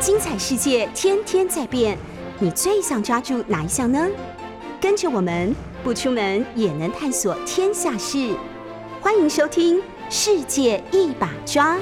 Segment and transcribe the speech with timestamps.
[0.00, 1.98] 精彩世界天天在变，
[2.38, 4.06] 你最想抓住哪一项呢？
[4.80, 8.32] 跟着我们不出门也能探索天下事，
[9.00, 11.76] 欢迎收听《世界一把抓》。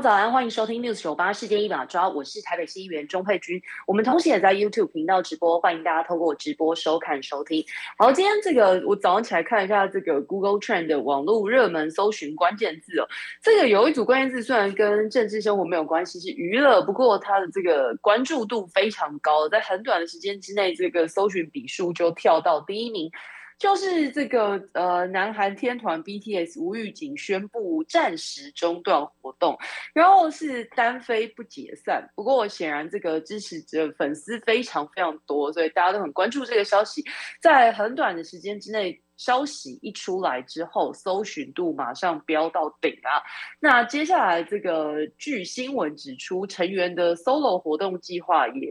[0.00, 3.60] 早安，欢迎收听 News 九八世界一把抓，我是台北市议员钟佩君。
[3.84, 7.64] 我们同时也在 YouTube 频道直播，欢迎大家透过直播收看收听。
[7.96, 13.08] 好，今天这个我早上起来看一下这个 Google Trend 的网络热门搜寻关键字哦，
[13.42, 23.10] 这个有一组关键字虽然跟政治生活没有关系，是娱乐，不过它的这个关注度非常高，在很短的时间之内，这个搜寻笔数就跳到第一名。
[23.58, 29.58] 就是这个呃，南韩天团 BTS 无预警宣布暂时中断活动，
[29.92, 32.08] 然后是单飞不解散。
[32.14, 37.04] 不过显然这个支持者粉丝非常非常多，所以大家都很关注这个消息，
[37.42, 39.02] 在很短的时间之内。
[39.18, 43.20] 消息一出来之后，搜寻度马上飙到顶啊！
[43.60, 48.70] 那接下来这个据新闻指出，成员的 solo 活动计划也，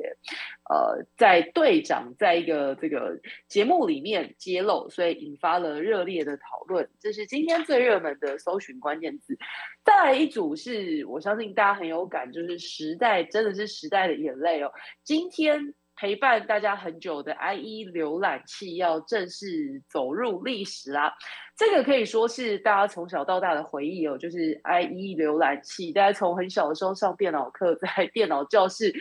[0.69, 6.89] 呃，在队长在一个这个节目里面揭露，所以引发了热烈的讨论。
[6.99, 9.37] 这是今天最热门的搜寻关键字。
[9.83, 14.71] 再来一组是我相信大家很有感，就是时代真的是时代的眼泪哦。
[15.03, 15.73] 今天。
[15.97, 21.13] 陪伴大家很久的 IE 浏览器要正式走入历史啦！
[21.57, 25.91] 这个可以说是大家从小到大的回忆哦，就是 IE 浏览器。
[25.91, 28.93] 大家从很小的时候上电脑课，在电脑教室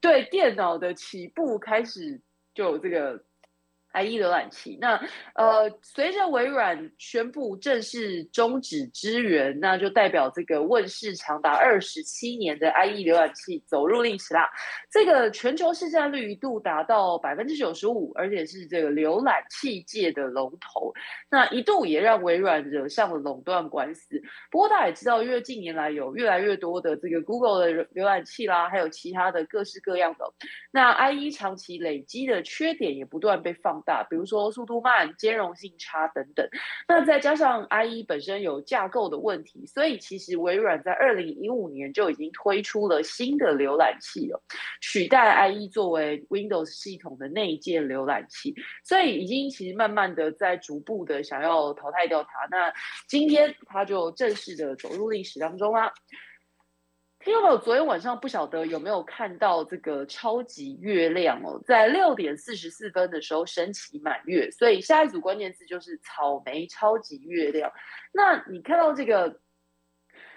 [0.00, 2.20] 对电脑的起步开始
[2.52, 3.22] 就有这个。
[3.94, 4.94] IE 浏览器，那
[5.34, 14.48] 呃，随着微软宣布正式终止支援，那就代表这个问世长达二十七年的 IE 浏览器走入历史啦。
[14.90, 20.92] 这个全球市占率一度达到百分之九十五，而且是这个浏览器界的龙头。
[21.28, 24.20] 那一度也让微软惹上了垄断官司。
[24.50, 30.24] 不过大家也知道，因为近年来有越来越多的这个 Google 的浏览器啦，还有其他的各式各样的，
[30.70, 36.48] 那 IE 长期累积的缺点也不断被放大，比如说速度慢、兼容性差等等。
[36.88, 44.42] 那再加上 IE 本身有架构的问题，所以其实微软在二零一五年就已经推出了新的浏览器了，
[44.80, 48.54] 取代 IE 作为 Windows 系统的内建浏览器。
[48.84, 52.30] 所以已经其实慢慢的在逐步的想要淘汰掉它。
[52.50, 52.72] 那
[53.06, 55.92] 今天它就正式的走入历史当中啦。
[57.22, 67.70] 听众朋友，昨天晚上不晓得有没有看到这个超级月亮哦，在六点四十四分的时候升起满月，所以下一组关键字就是草莓超级月亮。
[68.10, 69.38] 那你看到这个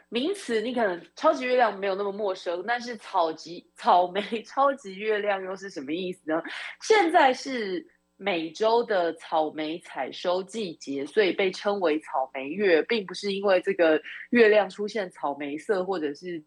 [0.09, 6.43] 名词，你可能超级月亮没有那么陌生，但是草级草莓 超级月亮又是什么意思呢？
[6.81, 14.01] 现在是美洲的草莓采收季节，所以被称为草莓月，并不是因为这个
[14.31, 16.43] 月亮出现草莓色或者是。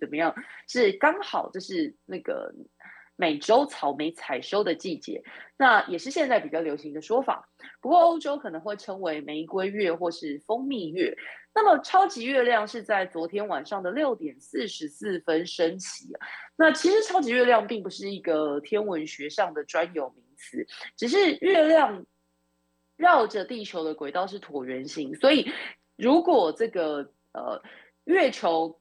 [0.00, 0.34] 怎么样？
[0.68, 2.52] 是刚好就是那个
[3.16, 5.22] 美洲草莓采收的季节，
[5.56, 7.48] 那也是现在比较流行的说法。
[7.80, 11.16] 不过欧洲可能会称为玫瑰月或是蜂蜜月。
[11.54, 16.08] 那么超级月亮是在昨天晚上的六点四十四分升起。
[16.56, 20.66] 那其实超级月亮并不是一个天文学上的专有名词，
[20.96, 22.04] 只是月亮
[22.96, 25.48] 绕着地球的轨道是椭圆形，所以
[25.96, 27.62] 如果这个呃
[28.02, 28.80] 月球。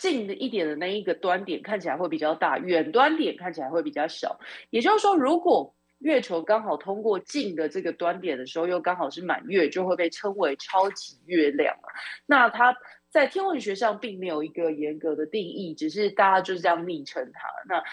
[0.00, 4.40] 近的一点的那一个端点看起来会比较大，远端点看起来会比较小。
[4.70, 11.76] 也就是说，如果月球刚好通过近的这个端点的时候，又刚好是满月，就会被称为超级月亮。
[12.24, 12.74] 那它
[13.10, 17.48] 在天文学上并没有一个严格的定义，只是大家就是这样昵称它。
[17.68, 17.84] 那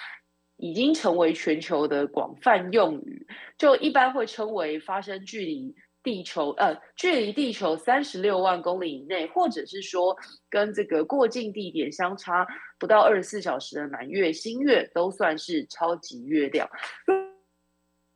[0.55, 5.75] 已经成为全球的广泛用语，就一般会称为发生距离。
[6.03, 10.15] 地球呃，距离地球三十六万公里以内，或者是说
[10.49, 12.47] 跟这个过境地点相差
[12.79, 16.69] 不到二十四小时的满月、新月，都算是超级月亮。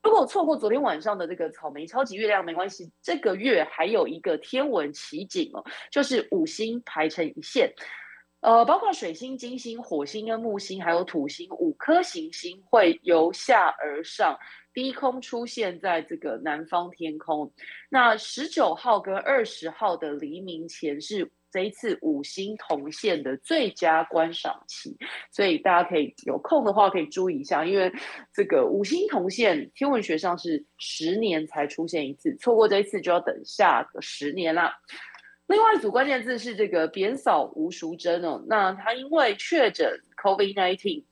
[0.04, 7.72] 如果错过昨天晚上的这个草莓超级月亮，没关系，这个月还有一个天文奇景哦，就是五星排成一线，
[8.40, 14.38] 呃，包括水星、金星、火星跟木星，还有土星五颗行星会由下而上。
[14.74, 17.52] 低空出现在这个南方天空，
[17.90, 24.96] 那十九号跟二十号的黎明前是这一次五星同现的最佳观赏期，
[25.30, 27.92] 所以大家可以有空的话可以注意一下，因为
[28.34, 34.74] 这个五星同现天文学上是十年才出现一次，错过这一次就要等下个十年啦。
[35.48, 41.04] 另外一组关键字是这个扁扫吴淑珍哦，那他因为确诊 COVID-19，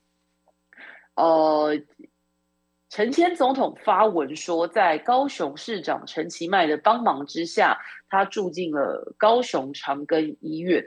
[1.16, 1.78] 呃。
[2.90, 7.78] 陈前总统发文说，在高雄市长陈其迈的帮忙之下，
[8.10, 10.84] 他住进了高雄长庚医院。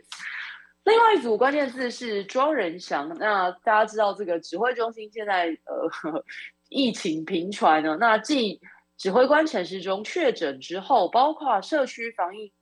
[0.83, 3.09] 另外一组关键字是庄人祥。
[3.21, 6.25] 那大家知道，这个指挥中心现在呃
[6.69, 7.97] 疫情频传呢。
[8.01, 8.61] 那继
[8.99, 12.53] 指挥官陈时中确诊之后，包括社区防疫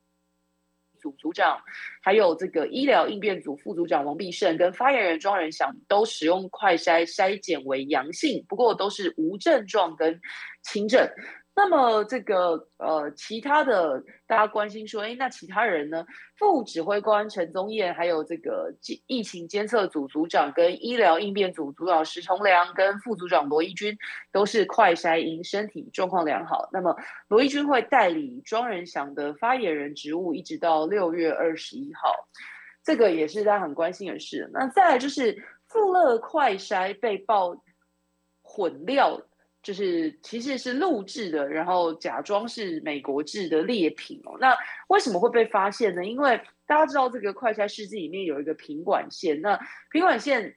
[1.00, 1.60] 组组长，
[2.00, 10.20] 还有这个医疗应变组副组长王必胜跟发言人庄人祥都使用快筛筛检为阳性，不过都是无症状跟
[10.62, 11.08] 轻症。
[11.62, 16.06] 那么这个呃，其他的大家关心说，哎，那其他人呢？
[16.38, 18.74] 副指挥官陈宗彦，还有这个
[19.06, 23.94] 疫情监测组组长跟医疗应变组组长石崇良，跟副组长罗一军
[24.32, 26.66] 都是快筛阴，身体状况良好。
[26.72, 26.96] 那么
[27.28, 32.14] 罗一军会代理庄人祥的发言人职务，一直到六月二十一号，
[32.82, 34.48] 这个也是大家很关心的事。
[34.54, 35.36] 那再来就是
[35.68, 37.62] 富乐快筛被爆
[38.40, 39.20] 混料。
[39.62, 44.38] 就是其实是录制的，然后假装是美国制的劣品哦。
[44.40, 44.56] 那
[44.88, 46.02] 为什么会被发现呢？
[46.02, 49.60] 因为大家知道这个快筛试剂里面有一个品管线，那
[49.90, 50.56] 品管线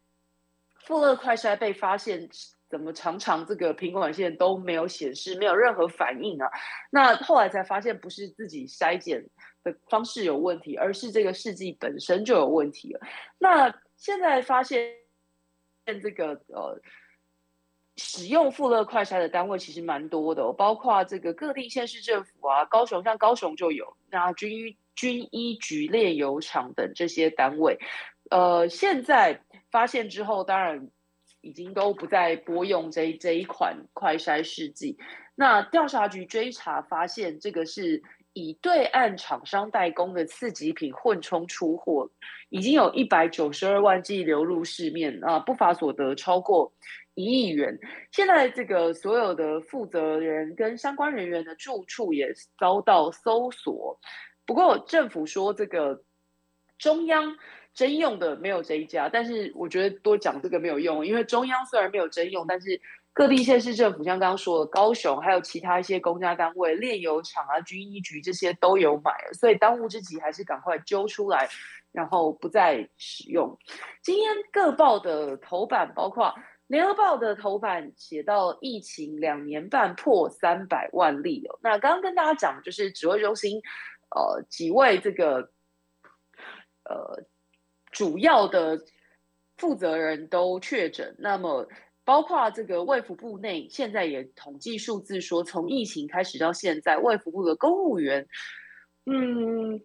[0.85, 2.29] 富乐快筛被发现，
[2.69, 6.49] 怎么常常这个品管线都没有显示，没有任何反应啊？
[6.89, 9.21] 那后来才发现不是自己筛检
[9.63, 13.01] 的方式有问题，而是这个试剂本身就有问题了。
[13.37, 14.93] 那现在发现
[16.01, 16.79] 这个呃。
[17.97, 27.77] 使用富乐快筛的单位其实蛮多的，包括这个各地县市政府啊，高雄像高雄就有，那军医军医局炼油厂等这些单位，
[28.31, 30.89] 呃，现在发现之后，当然
[31.41, 34.97] 已经都不再拨用这这一款快筛试剂。
[35.35, 38.01] 那调查局追查发现，这个是
[38.33, 42.09] 以对岸厂商代工的次级品混充出货，
[42.49, 46.71] 已经有一百九十二万剂流入市面啊，不法所得超过。
[47.15, 47.77] 一亿元，
[48.11, 53.99] 现在这个所有的负责人跟相关人员的住处也遭到搜索。
[54.45, 56.03] 不过政府说这个
[56.79, 57.37] 中央
[57.75, 62.81] 征用的没有这一家，但是我觉得多讲这个没有用，因为中央虽然没有征用，但是
[63.13, 71.47] 各地县市政府像刚刚说的高雄，还有其他一些公家单位、炼油厂啊、军医局这些都有买，所以当务之急还是赶快揪出来，
[71.91, 73.55] 然后不再使用。
[74.01, 76.33] 今天各报的头版包括。
[76.67, 81.59] 联合报的头版写到，疫情两年半破三百万例哦。
[81.61, 83.61] 那刚刚跟大家讲，就是指挥中心，
[84.09, 85.51] 呃，几位这个，
[86.85, 87.23] 呃，
[87.91, 88.79] 主要的
[89.57, 91.15] 负责人都确诊。
[91.19, 91.67] 那么，
[92.03, 98.27] 包括这个卫福部内，现在也统计数字说，从疫情开始到现在，卫福部的公务员，
[99.05, 99.79] 嗯。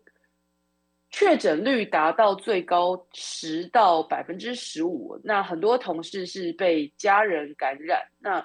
[1.10, 8.02] 确诊率达到最高十到百分之十五，那很多同事是被家人感染。
[8.19, 8.44] 那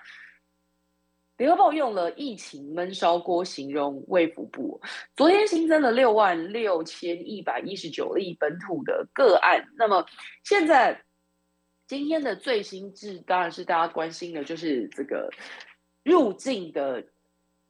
[1.38, 4.82] 联合报用了“疫情闷烧锅”形容卫福部。
[5.16, 9.68] 昨天新增了六万六千一百一十九例本土的个案。
[9.76, 10.06] 那么
[10.44, 11.04] 现在
[11.86, 15.30] 今天的最新制，当然是大家关心的，就是这个
[16.04, 17.04] 入境的。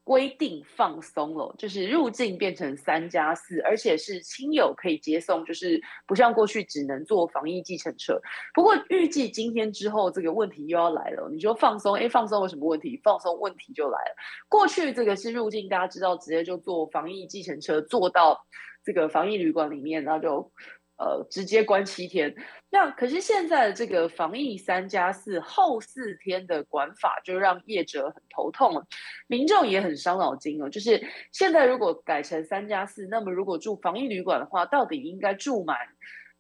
[0.04, 8.20] 规定放松了，就是入境变成三加四，而且是亲友可以接送，就是不像过去只能坐防疫计程车。
[8.54, 11.30] 不过预计今天之后，这个问题又要来了。
[11.32, 13.00] 你说放松，哎，放松有什么问题？
[13.04, 14.16] 放松问题就来了。
[14.50, 18.46] 过去这个是入境，大家知道，直接就坐防疫计程车坐到
[18.84, 20.52] 这个防疫旅馆里面，然后就。
[20.96, 22.34] 呃，直接关七天，
[22.74, 28.84] 那可是现在的这个防疫三加四后四天的管法，就让业者很头痛了，
[29.28, 30.68] 民众也很伤脑筋哦。
[30.68, 31.00] 就是
[31.32, 35.78] 现在如果改成三加四，那么如果住防疫旅馆的话，到底应该住满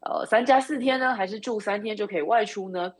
[0.01, 2.91] 呃三加四天呢，还是住三天就可以外出呢？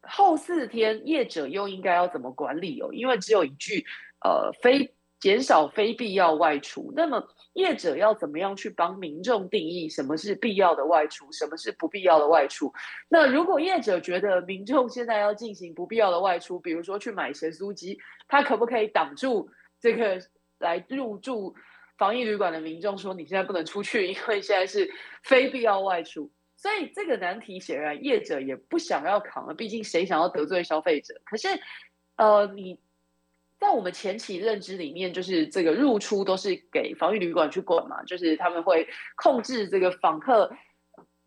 [0.00, 2.88] 后四天业者又应该要怎么管理哦？
[2.90, 3.84] 因为只有一句，
[4.24, 4.94] 呃，非。
[5.18, 12.70] 减少非必要外出，那么业者要怎么样去帮民众定义什么是必要的外出，什么是不必要的外出？
[13.08, 17.98] 那如果业者觉得民众现在要进行不必要的外出，比如说去买咸酥鸡，
[18.28, 19.48] 他可不可以挡住
[19.80, 20.20] 这个
[20.58, 21.54] 来入住
[21.96, 24.88] 防疫旅馆的民众说，你现在不能出去，因为现在是
[25.24, 26.30] 非必要外出？
[26.58, 31.14] 所以这个难题显然业者也不想要扛了，毕竟谁想要得罪消费者？
[31.24, 31.48] 可是，
[32.16, 32.78] 呃，你。
[33.58, 38.86] 在我们前期认知里面，就是这个入出都是给防疫旅馆去管嘛，就是他们会
[39.16, 40.50] 控制这个访客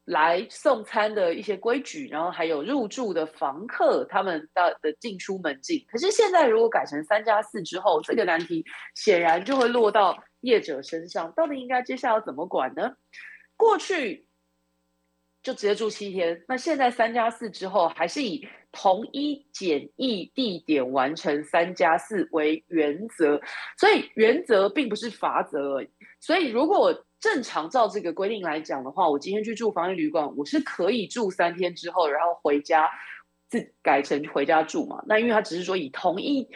[0.05, 5.83] 来送餐的一些规矩，然后还有入住的房客他们的的进出门禁。
[5.87, 8.63] 可是现在如果改成三加四之后，这个难题
[8.95, 12.93] 显然就会落到业者身上，到底应该接下来要怎么管呢？
[13.57, 14.28] 过去。
[15.49, 16.39] 就直接住七天。
[16.47, 23.41] 那现在三加四之后，还是以同一检疫地点完成三加四为原则，
[23.75, 25.89] 所以原则并不是罚则而已。
[26.19, 32.87] 所以如果正常照这个规定来讲的话，我今天去住防疫旅馆，我是可以住三天之后，然后回家
[33.47, 35.03] 自改成回家住嘛？
[35.07, 36.47] 那因为他只是说以同一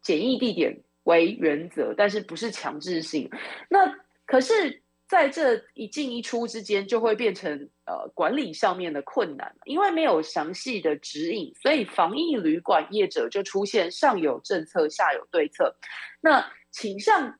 [0.00, 3.28] 检疫地点为原则，但是不是强制性。
[3.68, 3.92] 那
[4.26, 4.80] 可是。
[5.12, 15.76] 在这一进一出之间，就会变成呃管理上面的困难，因为没有详细的指引，所以防疫旅馆业者就出现上有政策，下有对策。
[16.22, 17.38] 那倾向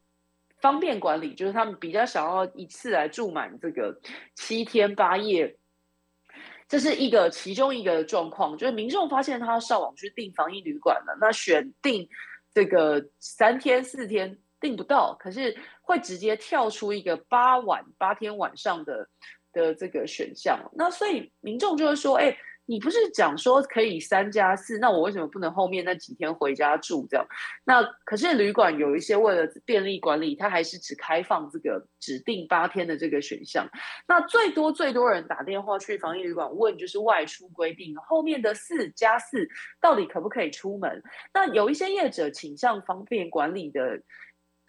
[0.61, 3.99] 方便管理，就是他们比较想要一次来住满这个
[4.35, 5.57] 七天八夜，
[6.69, 12.07] 这是一个其中一个状况，就是民众发现他上网去订防疫旅馆了，那选定
[12.53, 14.37] 这个三天四天。
[14.63, 19.07] 订不到，可是会直接跳出一个八晚八天晚上的
[19.53, 27.27] 的这个选项，那所以民众就会说，哎，你不是讲说可以三加四，那我为什么不能后面那几天回家住这样？
[27.65, 33.69] 那可是旅馆有一些为了便利管理，它还是只开放这个指定八天的这个选项。
[34.09, 39.47] 那最多最多人打电话去防疫旅馆问，就是外出规定后面的四加四
[39.81, 41.03] 到底可不可以出门？
[41.35, 44.01] 那有一些业者倾向方便管理的。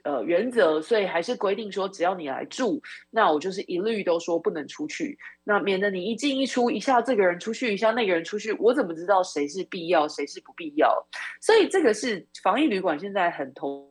[0.03, 10.93] 呃，原则，所以还是规定说，只要你来住，那我就是一律都说不能出去，那免得你一进一出，一下这个人出去，一下那个人出去，我怎么知道谁是必要，谁是不必要？
[11.39, 13.89] 所以这个是防疫旅馆现在很头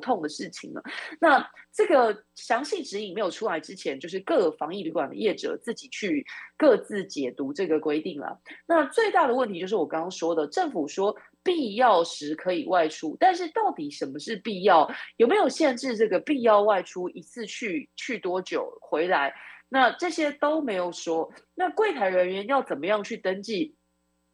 [0.00, 0.82] 痛的事情了。
[1.20, 6.24] 那这个详细指引没有出来之前，就是各防疫旅馆的业者自己去
[6.56, 8.40] 各自解读这个规定了。
[8.66, 11.14] 那最大的问题就是我刚刚说的，政府说。
[11.42, 14.90] 必要时可以外出，但是到底什么是必要？
[15.16, 19.34] 有没有限制这个必要外出一次去去多久回来？
[19.68, 21.32] 那这些都没有说。
[21.54, 23.76] 那柜台人员要怎么样去登记？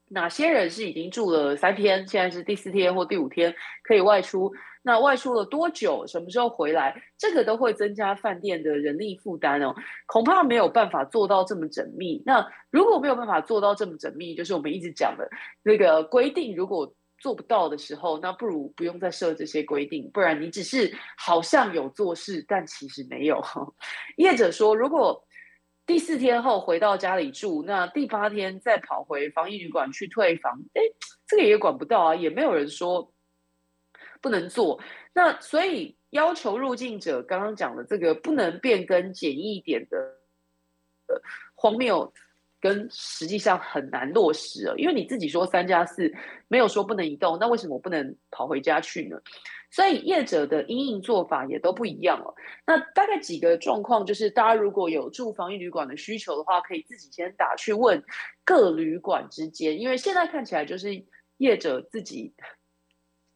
[0.08, 4.52] 哪些人是已经住了三天，现在是第四天或第五天可以外出？
[4.87, 6.07] 那外出了多久？
[6.07, 6.95] 什么时候回来？
[7.19, 9.75] 这个都会增加饭店的人力负担哦，
[10.07, 12.23] 恐怕没有办法做到这么缜密。
[12.25, 15.28] 那如果没有办法做到这么缜密，就是我们一直讲的
[15.64, 23.43] 那个规定，如果做不到的时候，那不如不用再设这些规定，不然你只是好像有做事，但其实没有。
[24.19, 25.21] 业者说，如果
[25.85, 30.83] 第四天后回到家里住，那第八天再跑回防疫旅馆去退房，哎，
[31.26, 33.12] 这个也管不到啊，也没有人说。
[34.20, 34.80] 不能做，
[35.12, 39.96] 那所以要求入境者刚刚讲的这个不能变更简易点的
[41.54, 42.12] 荒谬，
[42.61, 44.75] 跟实际上很难落实啊。
[44.76, 46.12] 因为你自己说三加四
[46.49, 49.18] 没有说不能移动，那为什么我不能跑回家去呢？
[49.70, 52.35] 所以业者的因应做法也都不一样了。
[52.66, 58.02] 那大概几个状况就是，大家如果有住防疫旅馆的需求的话，可以自己先打去问
[58.44, 61.04] 各旅馆之间，因为现在看起来就是
[61.38, 62.32] 业者自己。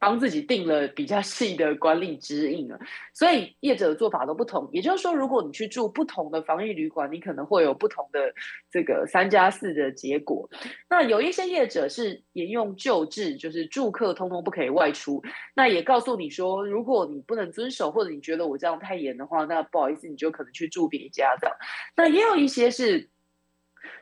[0.00, 2.80] 帮自己定了比较细的管理指引了，
[3.12, 4.66] 所以业者的做法都不同。
[4.72, 8.32] 也就是说，如果你去住不同的防疫旅馆，你可能会有不同的
[8.70, 10.48] 这个三加四的结果。
[10.88, 15.22] 那有一些业者是沿用旧制，就是住客通通不可以外出。
[15.54, 21.54] 那也告诉你说，如果你不能遵守，或者你觉得我这样太严的话，那不好意思，你就可能去住别家的。
[21.94, 23.10] 那也有一些是。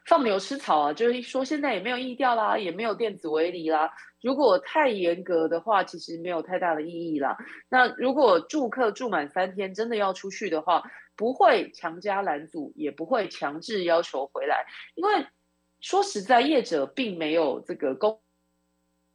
[0.09, 3.93] 放牛吃草啊，就是说现在也没有意调啦，也没有电子围篱啦。
[4.23, 7.37] 如果太严格的话，其实没有太大的意义啦。
[7.69, 10.83] 那如果住客住满三天，真的要出去的话，
[11.15, 15.27] 不会强加拦阻，也不会强制要求回来，因为
[15.81, 18.19] 说实在，业者并没有这个公。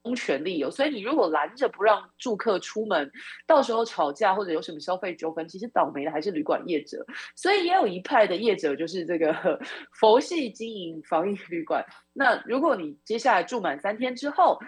[0.04, 3.10] 公权力有，所以你如果拦着不让住客出门，
[3.48, 7.04] 到时候吵架或者有什么消费纠纷，其实倒霉的还是旅馆业者。
[7.36, 9.34] 所以也有一派的业者就是这个
[9.94, 11.84] 佛系经营防疫旅馆。
[12.12, 14.60] 那如果你接下来住满三天之后，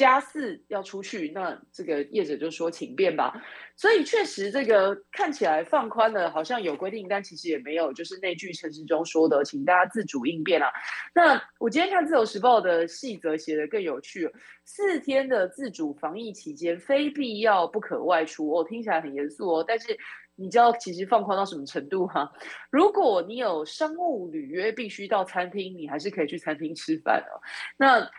[0.00, 3.34] 加四要出去，那这个业者就说请便吧。
[3.76, 10.72] 所以确实这个看起来放宽了，好像有规定，但其实也没有，就是那句陈时中说的，请大家自主应变啊。
[11.14, 14.26] 那我今天看自由时报的细则写得更有趣，
[14.64, 18.50] 四天的自主防疫期间，非必要不可外出。
[18.50, 19.94] 哦，听起来很严肃哦，但是
[20.34, 22.30] 你知道其实放宽到什么程度吗？
[22.70, 27.36] 如果你有商务履约，必须到餐厅，你还是可以去餐厅吃饭哦。
[27.76, 28.10] 那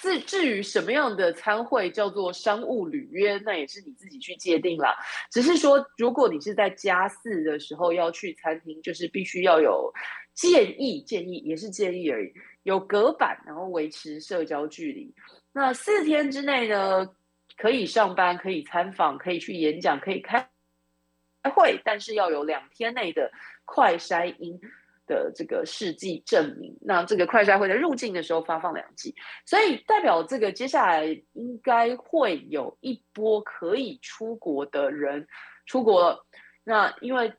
[0.00, 4.96] 至至于什么样的餐会叫做商务履约，那也是你自己去界定啦。
[5.30, 9.92] 只是说，如果你是在加四的时候要去餐厅，就是必须要有
[10.34, 12.32] 建议，建议也是建议而已，
[12.64, 15.14] 有隔板，然后维持社交距离。
[15.52, 17.08] 那四天之内呢，
[17.56, 20.48] 可以上班，可以参访，可以去演讲，可以开
[21.42, 23.30] 开会，但是要有两天内的
[23.64, 24.60] 快筛阴。
[25.06, 26.76] 的这个试剂证明。
[26.80, 29.14] 那这个快筛会在入境的时候发放两剂，
[29.46, 35.26] 所以代表这个接下来应该会有一波可以出国的人
[35.66, 36.26] 出国了。
[36.64, 37.32] 那因为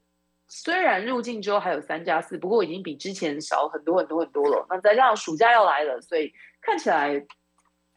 [0.48, 4.66] 虽然入境之后还有三加四，不过已经比之前少很多很多很多了。
[4.70, 7.26] 那再加上暑假要来了，所以看起来。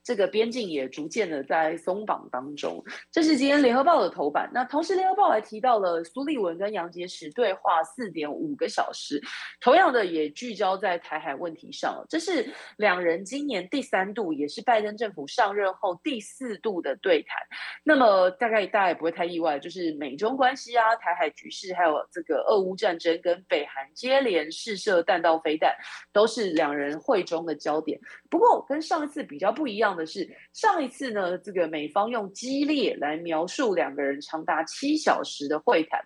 [0.07, 4.49] 这个边境也逐渐的在松绑当中，这是今天联合报的头版。
[4.55, 9.21] 那同时，联合报还提到了苏利文跟杨洁篪对话四点五个小时，
[9.61, 12.07] 同样的也聚焦在台海问题上。
[12.09, 17.43] 这是两人今年第三度，也是拜登政府上任后第四度的对谈。
[17.83, 25.75] 那么大概大家也不会太意外，就是美中关系啊、台海局势，还有这个俄乌战争跟北韩接连试射弹道飞弹，
[26.13, 27.99] 都是两人会中的焦点。
[28.31, 29.96] 不过跟上一次比较不一样。
[29.97, 36.01] 的是上一次呢，这个美方用激烈来描述两个人长达七小时的会谈，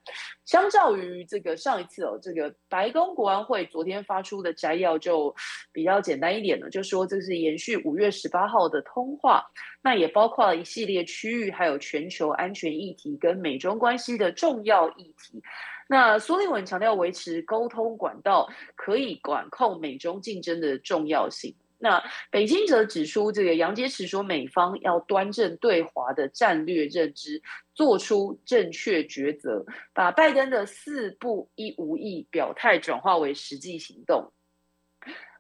[0.47, 5.35] 相较于这个上一次哦，这个白宫国安会昨天发出的摘要就
[5.73, 9.45] 比较简单一点了，就说这是延续五月十八号的通话，
[9.83, 15.43] 那也包括了一系列区域还有全球安全议题跟美中关系的重要议题。
[15.89, 21.53] 那苏利文强调维持沟通管道，可以管控美中竞争的重要性。
[21.83, 27.43] 那北京则指出，这个杨洁篪说，美方要端正对华的战略认知，
[27.75, 34.31] 做出正确抉择，把拜登的四不一无意表态转化为实际行动。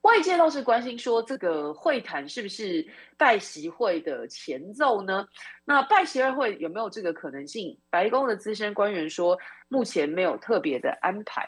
[0.01, 5.27] 外界倒是关心说，这个会谈是不是拜习会的前奏呢？
[5.67, 7.79] 那拜习二会有没有这个可能性？
[7.91, 11.47] 白宫的资深官员说，目前没有特别的安排。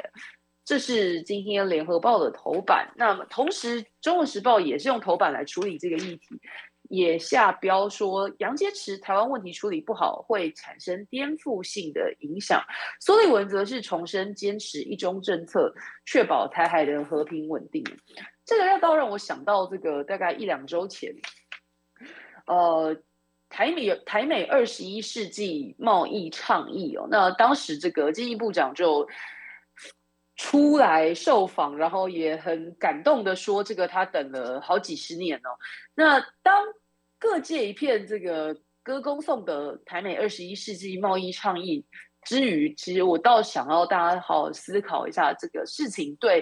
[0.65, 6.41] 这是今天联合报的头版，那么同时中国时报也是用头版来处理这个议题，
[6.89, 12.63] 也下标说杨洁篪台湾问题处理不好会产生颠覆性的影响。
[13.01, 15.75] 苏利文则是重申坚持一中政策，
[16.07, 17.83] 确保台海的和平稳定。
[18.45, 21.13] 这个要倒让我想到这个大概一两周前，
[22.47, 22.97] 呃，
[23.49, 29.09] 台美台美二十一世纪贸易倡议哦，那当时这个经济部长就。
[30.37, 35.51] 出来受访，然后也很感动的说：“这个他等了好几十年哦。”
[35.95, 36.65] 那当
[37.19, 41.85] 各界一片这个歌功颂德台美二十一世纪贸易倡议
[42.23, 46.41] 之余，其实我倒想要大家好好思考一下这个事情对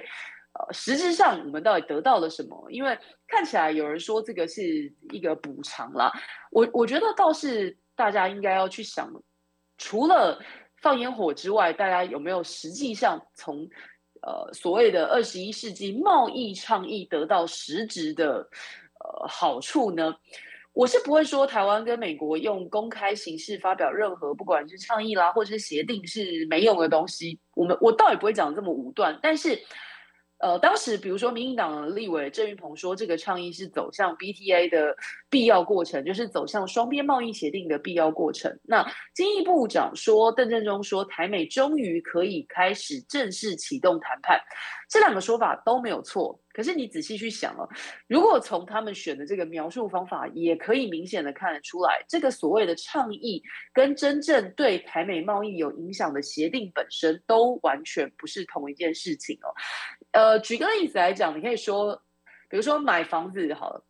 [0.52, 2.70] 呃实质上我们到底得到了什么？
[2.70, 4.62] 因为看起来有人说这个是
[5.10, 6.10] 一个补偿啦，
[6.50, 9.12] 我我觉得倒是大家应该要去想，
[9.76, 10.40] 除了
[10.80, 13.68] 放烟火之外，大家有没有实际上从
[14.22, 18.48] 呃，所谓的二十一世纪贸易倡议得到实质的
[18.98, 20.14] 呃好处呢？
[20.72, 27.38] 我是不会说台湾跟美国用公开形式发表任何不管是倡议啦，或者是协定是没用的东西。
[27.54, 29.60] 我们我倒也不会讲这么武断，但是。
[30.40, 34.96] 呃，当时比如说，民进党立委郑云鹏说，这个倡议是走向 BTA 的
[35.28, 38.50] 必要过程，就是走向双边贸易协定的必要过程。
[38.62, 38.82] 那
[39.14, 44.40] 经济部长说，邓正中说，台美终于可以开始正式启动谈判，
[44.90, 46.38] 这两个说法都没有错。
[46.52, 47.66] 可是你仔细去想哦，
[48.08, 59.48] 如果从他们选的这个描述方法，也可以明显的看得出来，这个所谓的倡议跟真正对台美贸易有影响的协定本身，都完全不是同一件事情哦。
[60.10, 61.94] 呃，举个例子来讲，你可以说，
[62.48, 63.82] 比如说买房子好了。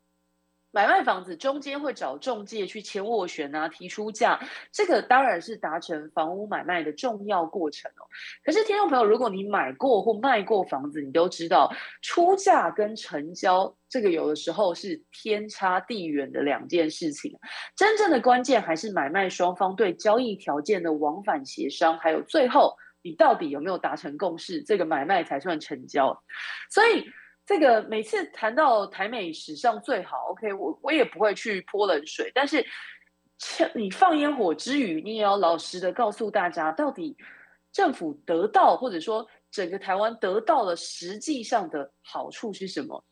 [0.72, 4.38] 买卖房子中间会找中介去签斡旋啊，提出价，
[4.70, 8.06] 这个当然是达成房屋买卖的重要过程哦。
[8.44, 17.36] 可是听众朋友，如果你买过或卖过房子，你都知道出价跟成交这个有的时候是天差地远的两件事情。
[17.76, 26.22] 真正的关键还是买卖双方对交易条件的往返协商，还有最后你到底有没有达成共识，这个买卖才算成交。
[26.70, 27.04] 所以。
[27.50, 32.64] 这个每次谈到台美史上最好，OK，我我也不会去泼冷水，但是，
[33.74, 37.16] 你放烟火之余，你也要老实的告诉大家，到底
[37.72, 43.04] 政府得到或者说整个台湾得到了实际上的好处是什么？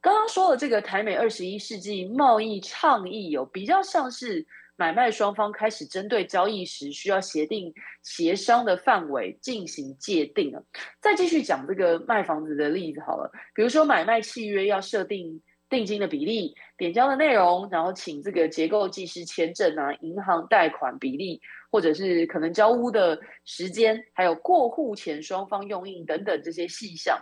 [0.00, 4.46] 刚刚说的这个台美二十一世纪贸易倡议，有比较像是。
[4.82, 10.64] 买卖双方开始针对交易时需要协定协商的范围进行界定了。
[11.00, 15.40] 再继续讲这个卖房子的例子好了，比如说买卖契约要设定
[15.70, 21.40] 定金的比例、点交的内容，然后请这个结构技师签证啊，银行贷款比例。
[21.72, 27.18] 或者是可能交屋的时间，还有过户前双方用印等等这些细项，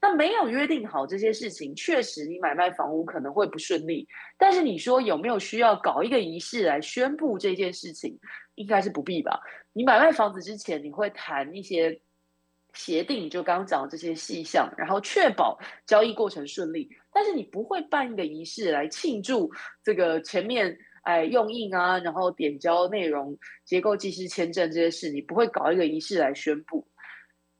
[0.00, 4.06] 那没有约定好这些事情，确实你买卖房屋可能会不顺利。
[4.36, 8.18] 但是你说有没有需要搞一个仪式来宣布这件事情？
[8.56, 9.40] 应该是不必吧？
[9.72, 11.98] 你买卖房子之前，你会谈一些
[12.74, 16.90] 协定，就刚刚讲的这些细项，然后确保交易过程顺利。
[17.10, 19.50] 但是你不会办一个仪式来庆祝
[19.82, 26.86] 这个前面哎用印啊，然后点交内容、结构技师签证这些事，你不会搞一个仪式来宣布。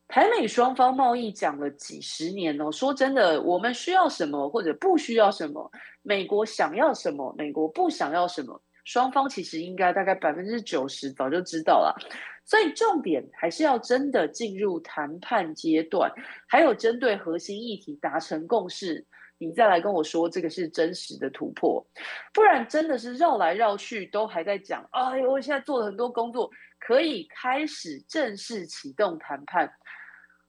[0.06, 5.70] 台美双方贸易讲了几十年哦，说真的，我们需要什么或者不需要什么，
[6.02, 11.96] 美国想要什么，美国不想要什么，双方其实应该大概百分之九十早就知道了。
[12.44, 16.12] 所以重点还是要真的进入谈判阶段，
[16.46, 19.04] 还有针对核心议题达成共识，
[19.38, 21.84] 你再来跟我说这个是真实的突破，
[22.32, 29.70] 不然真的是绕来绕去都还在讲，哎，我现在做了很多工作，可以开始正式启动谈判。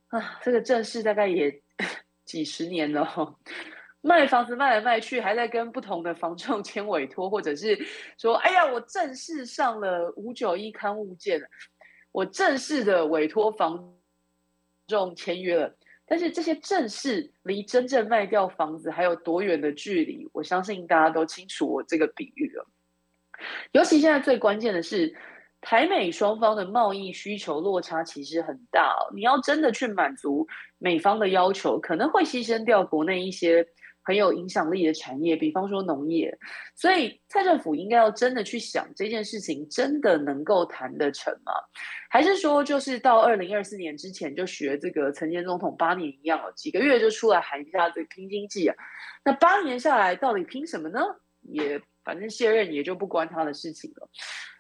[0.10, 1.62] 啊，这个正式大概也
[2.26, 3.36] 几十年了，
[4.02, 7.76] 卖房子卖来卖去，还在跟不同的房仲 签委托，或者是
[8.18, 11.42] 说，哎呀，我正式上了五九一刊物件，
[12.12, 13.98] 我正式的委托房
[14.88, 15.76] 仲签约了。
[16.06, 20.30] 但是这些正式离真正卖掉房子还有多远的距离？
[20.34, 22.68] 我相信大家都清楚我这个比喻了。
[23.72, 25.16] 尤其现在最关键的是。
[25.62, 33.66] 台美双方的贸易需求落差其实很大，你要真的去满足美方的要求，可能会牺牲掉国内一些
[34.06, 36.38] 很有影响力的产业，比方说农业。
[36.76, 41.52] 所以蔡政府应该要真的去想这件事情，真的能够谈得成吗？
[42.10, 48.76] 还是说就是到二零二四年之前就学这个陈前总统八年一样，几个月就出来喊一下这个拼经济啊？
[49.26, 51.00] 那八年下来到底拼什么呢？
[51.42, 54.08] 也反正卸任也就不关他的事情了。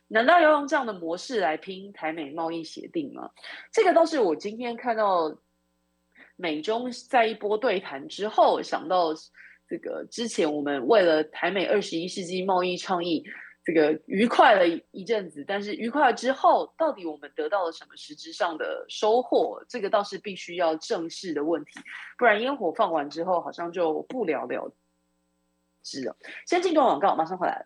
[0.07, 3.29] 难道要用这样的模式来拼台美贸易协定吗？
[3.71, 5.35] 这个倒是我今天看到
[6.35, 9.13] 美中在一波对谈之后想到，
[9.67, 13.23] 这个之前我们为了台美二十一世纪贸易倡议，
[13.63, 19.63] 这个愉快了一阵子，但是愉快了之后，到底我们得到了什么实质上的收获？
[19.67, 21.79] 这个倒是必须要正视的问题，
[22.17, 24.71] 不然烟火放完之后，好像就不了了
[25.81, 26.15] 之了。
[26.45, 27.65] 先进段广告，马上回来。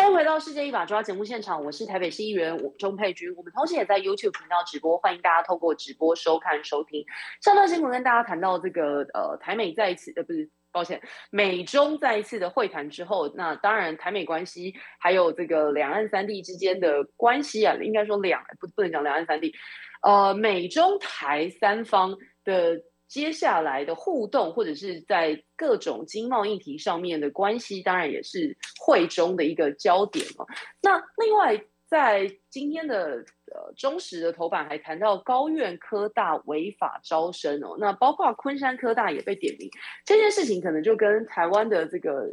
[0.00, 3.30] 欢迎回到《世界一把抓》节目现场，我是台北市议员钟佩君。
[3.36, 7.04] 我们同时也在 YouTube 频道直播，欢迎大家透过直播收看收听。
[7.42, 19.54] 上段新闻跟大家谈到这个呃台美再一次呃不是抱歉美中再一次的会谈之后，那当然台美关系还有这个两岸三地之间的关系啊，应该说两不不能讲两岸三地，
[20.00, 22.80] 呃美中台三方的。
[23.10, 30.46] 接下来的互动，或者是在各种经贸议题上面的关系，当然也是会中的一个焦点哦。
[30.80, 39.68] 那另外，在今天的呃中时的头版还谈到高院科大违法招生哦，那包括昆山科大也被点名，
[40.06, 42.30] 这件事情可能就跟台湾的这个。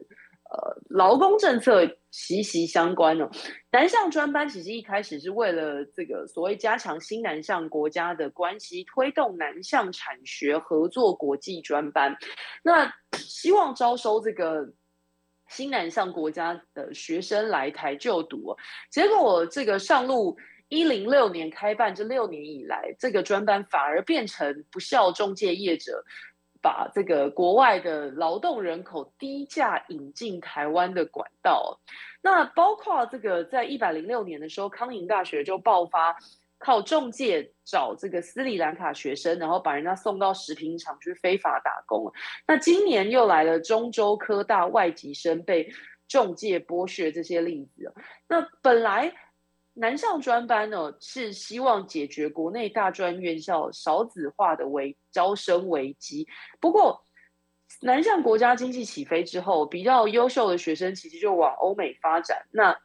[0.49, 3.29] 呃，劳工政策息息相关哦。
[3.69, 12.15] 南向专班其实一开始是为了这个所谓加强新南向国家的关系，推动南向产学合作国际专班，
[12.63, 14.71] 那希望招收这个
[15.49, 18.55] 新南向国家的学生来台就读。
[18.89, 20.37] 结果这个上路
[20.69, 26.03] 一零六年开办这六年以来，这个专班反而变成不肖中介业者。
[26.67, 31.79] 把这个国外的劳动人口低价引进台湾的管道，
[32.21, 36.17] 那包括这个在一百零六年的时候，康宁大学就爆发
[36.59, 42.11] 靠中介找这个斯里兰卡学生，然后把人家送到食品厂去非法打工。
[42.45, 45.71] 那今年又来了中州科大外籍生被
[46.09, 47.93] 中介剥削这些例子。
[48.27, 49.13] 那本来。
[49.79, 56.27] 南向专班呢，是希望解决国内大专院校少子化的危招生危机。
[56.59, 57.05] 不过，
[57.81, 62.47] 南向国家经济起飞之后，比较优秀的学生其实就往欧美发展。
[62.51, 62.75] 那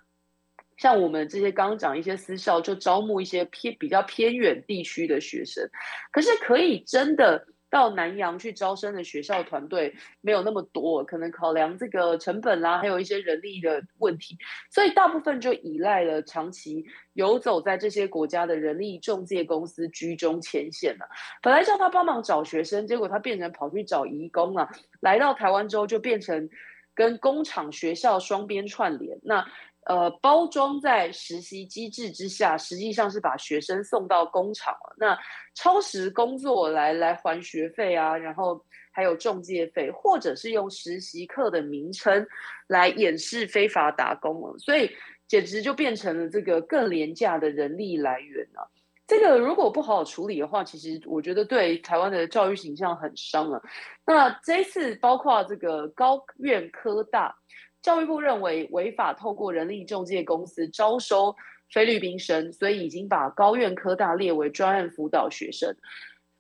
[0.77, 5.69] 像我们这些刚讲一些私校，就招募一些偏比较偏远地区的学生。
[6.13, 7.47] 可是可以真的。
[7.73, 14.37] 到南洋去招生的学校团队没有那么多，可能考量这个成本啦，还有一些人力的问题，
[14.71, 21.09] 所以大部分就依赖了长期游走在这些国家的人力中介公司居中牵线了。
[21.41, 24.69] 本来叫他帮忙找学生，结果他变成跑去找移工了。
[25.01, 26.51] 来到台湾之后，就变成
[26.95, 29.19] 跟工厂学校双边串联。
[29.23, 29.47] 那
[29.85, 34.95] 呃，包装在实习机制之下，实际上是把学生送到工厂了。
[34.97, 35.19] 那
[35.55, 42.25] 超时工作来来还学费啊，然后还有中介费，或者是用实习课的名称
[42.69, 44.57] 来掩饰非法打工了。
[44.59, 44.89] 所以
[45.27, 48.63] 简直就变成了这个更廉价的人力来源啊。
[49.09, 53.61] 这个如果不好好处理的话，其实我觉得对台湾的教育形象很伤啊。
[54.07, 57.35] 那这次包括这个高院科大。
[57.83, 61.35] 教育部认为违法透过人力中介公司招收
[61.73, 65.75] 菲律宾生，所以已经把高院科大列为专案辅导学生。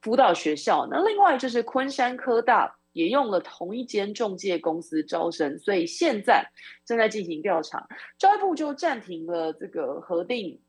[0.00, 0.86] 辅导学校。
[0.90, 6.44] 那另外就是昆山科大也用了同一间中介公司招生，所以现在
[6.86, 7.86] 正在进行调查。
[8.18, 10.60] 教育部就暂停了这个核定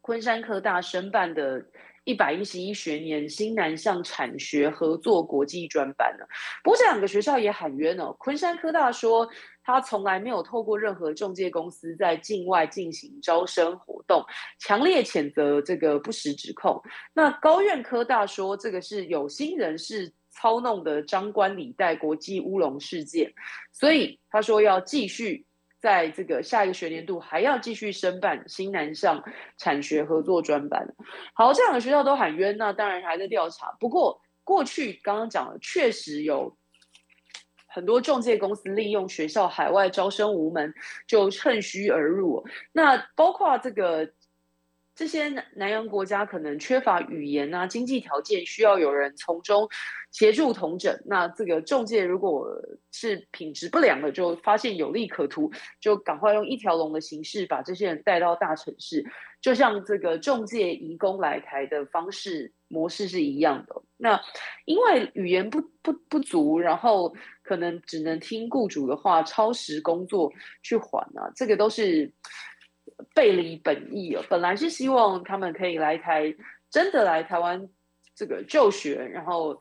[0.00, 1.64] 昆山科大申办的。
[2.04, 6.24] 一百一十一学年新南向产学合作国际专班呢，
[6.64, 8.14] 不过这两个学校也喊冤哦。
[8.18, 9.28] 昆山科大说，
[9.62, 14.24] 他从来没有透过任何中介公司在境外进行招生活动，
[14.58, 16.82] 强烈谴责这个不实指控。
[17.14, 23.32] 那高苑科大说，这个是有心人士操弄的张冠李戴国际乌龙事件，
[23.70, 25.46] 所以他说要继续。
[25.82, 29.22] 在这个下一个学年度还要继续申办新南向
[29.58, 30.86] 产学合作专班。
[31.34, 33.76] 好，这两个学校都喊冤，那当然还在调查。
[33.80, 36.56] 不过过去刚刚讲了，确实有
[37.66, 40.72] 很多中介公司利用学校海外招生无门，
[41.08, 42.46] 就趁虚而入。
[42.72, 44.08] 那包括这个。
[44.94, 49.66] 这些南南洋国家可能缺乏语言啊，经济条件需要有人从中
[50.10, 50.94] 协助同整。
[51.06, 52.46] 那这个中介如果
[52.90, 55.50] 是品质不良的，就发现有利可图，
[55.80, 59.02] 就赶快用一条龙的形式把这些人带到大城市，
[59.40, 63.82] 就像这个中介移工来台的方式模式是一样的。
[63.96, 64.20] 那
[64.66, 70.30] 因为语言不不不足，然后可能只能听雇主的话，超时工作
[70.62, 72.12] 去还啊，这个都是。
[73.14, 76.34] 背离本意了，本来是希望他们可以来台，
[76.70, 77.68] 真的来台湾
[78.14, 79.60] 这个就学，然后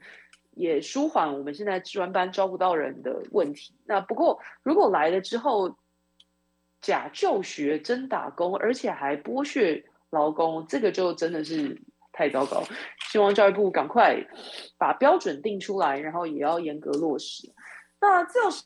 [0.51, 3.73] 也舒缓我们现在专班招不到人的问题。
[3.85, 5.77] 那不过如果来了之后
[6.81, 11.79] 假就学真打工，而且还剥削劳工，这个就真的是
[12.11, 12.63] 太糟糕。
[13.11, 14.17] 希望教育部赶快
[14.77, 17.51] 把标准定出来，然后也要严格落实。
[17.99, 18.63] 那这是。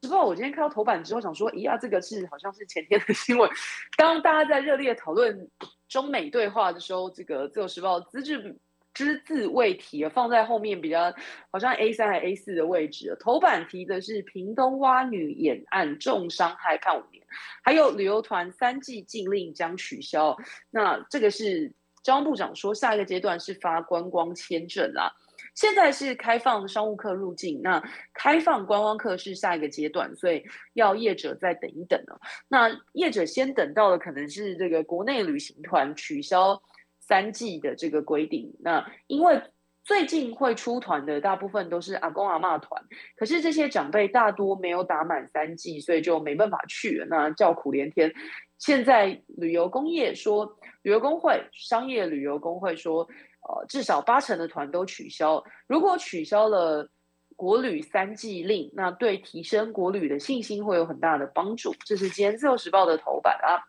[0.00, 3.50] 不过我今天看到头版之后，想说，咦啊，这个是好像是前天的新闻。
[3.96, 5.48] 当大家在热烈讨论
[5.88, 8.56] 中美对话的时候，这个自由时报只字
[8.94, 11.12] 只字未提，放在后面比较
[11.50, 13.16] 好像 A 三还 A 四的位置。
[13.20, 17.22] 头版提的是屏东蛙女演案重伤害判五年，
[17.62, 20.36] 还有旅游团三季禁令将取消。
[20.70, 25.12] 那这个是交通部长说，下一个阶段是发观光签证啦。
[25.56, 32.14] 现在是开放商务客入境，那开放观光客是下一个阶段，所以要业者再等一等呢。
[32.46, 36.62] 那业者先等到的可能是这个国内旅行团取消
[37.00, 38.54] 三剂的这个规定。
[38.60, 39.40] 那因为
[39.82, 42.84] 最近会出团的大部分都是阿公阿嬷团，
[43.16, 48.12] 可是这些长辈大多没有打满三剂，所以就没办法去了，那叫苦连天。
[48.58, 53.08] 现在旅游工业说，旅游工会、商业旅游工会说。
[53.48, 55.42] 呃，至少八成的团都取消。
[55.68, 56.88] 如果取消了
[57.36, 61.72] 国旅三季令，那对提升国旅的信心会有很大的帮助。
[61.84, 63.62] 这是今天自由时报的头版啊。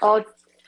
[0.00, 0.18] 呃，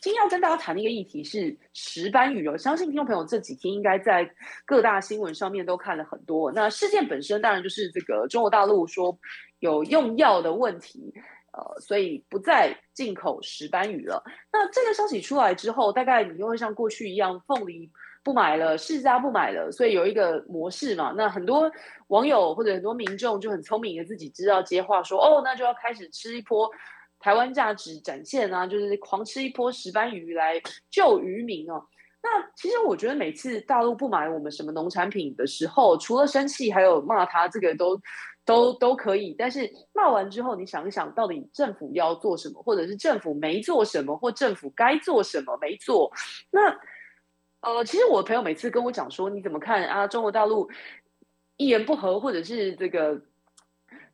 [0.02, 4.30] 今天要跟大家谈的一个议题是石斑鱼哦，相信听众朋友这几天应该在
[4.64, 6.52] 各大新闻上面都看了很多。
[6.52, 9.18] 那事件本身当然就是这个中国大陆说
[9.60, 11.14] 有用药的问题。
[11.56, 14.22] 呃，所以不再进口石斑鱼了。
[14.52, 17.90] 那这个消息出来之后，大概你又会像过去一样，凤梨
[18.22, 21.14] 不买了，释迦不买了，所以有一个模式嘛。
[21.16, 21.72] 那很多
[22.08, 26.70] 网友或者很多民众就很聪明的自己知道接话说，哦，那就要开始吃一波
[27.20, 31.82] 台湾价值展现啊，就是狂吃一波石斑鱼来救渔民哦。
[32.22, 37.98] 那其实我觉得每次大陆不买我们什么农产品的时候，除了生气，还有骂他，这个都。
[38.46, 46.11] 都都可以，但是骂完之后，你想一想，到底政府要做什么，或者是政府没做什么，或政府该做什么没做？
[46.52, 46.78] 那
[47.61, 50.06] 呃，其实我朋友每次跟我讲说，你怎么看啊？
[50.06, 50.70] 中国大陆
[51.56, 53.20] 一言不合，或者是这个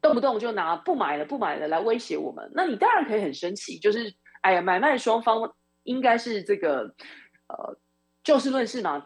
[0.00, 6.84] 动不动就拿不买了、不买了来威胁我们，那你当然可以很生气，就是哎呀，买卖双方应该是这个
[7.48, 7.76] 呃
[8.24, 9.04] 就事论事嘛。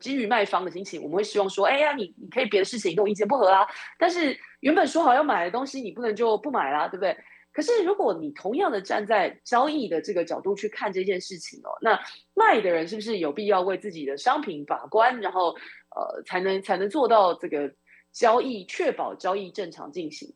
[0.00, 3.66] 基于卖方的心情，我们会希望说：“哎呀，你你可以别的事情跟我意见不合啦。
[3.98, 7.16] 但是原本说好要买的东西，你不能就不买啦，对不对？
[7.52, 11.98] 可是如果你同样的站在交易的这个角度去看这件事情哦，那
[12.34, 15.50] 卖的人是不是有必要为自己的商品把关，然后
[15.96, 17.72] 呃，才能才能做到这个
[18.12, 20.32] 交易，确保交易正常进行？”